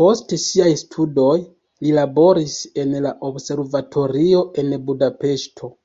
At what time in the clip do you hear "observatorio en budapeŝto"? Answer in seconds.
3.32-5.76